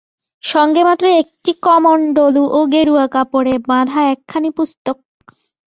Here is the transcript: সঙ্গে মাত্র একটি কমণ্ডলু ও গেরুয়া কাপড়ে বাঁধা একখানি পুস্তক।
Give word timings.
সঙ্গে 0.43 0.81
মাত্র 0.83 1.05
একটি 1.21 1.51
কমণ্ডলু 1.63 2.43
ও 2.49 2.69
গেরুয়া 2.73 3.05
কাপড়ে 3.07 3.53
বাঁধা 3.69 3.99
একখানি 4.13 4.49
পুস্তক। 4.57 4.97